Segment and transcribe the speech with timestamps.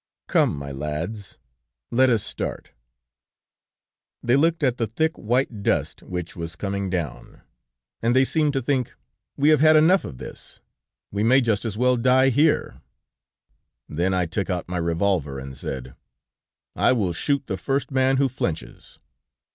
[0.27, 1.37] "'Come, my lads,
[1.91, 2.71] let us start.'
[4.23, 7.41] "They looked at the thick, white dust which was coming down,
[8.01, 8.95] and they seemed to think:
[9.37, 10.59] 'We have had enough of this;
[11.11, 12.81] we may just as well die here!'
[13.87, 15.93] Then I took out my revolver, and said:
[16.75, 18.97] "'I will shoot the first man who flinches.'